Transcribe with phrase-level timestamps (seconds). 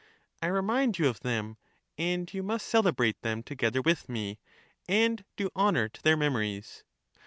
[0.41, 1.57] I remind you of them,
[1.95, 2.71] and you must Socrates.
[2.71, 4.39] celebrate them together with me,
[4.89, 6.83] and do honour to their memories.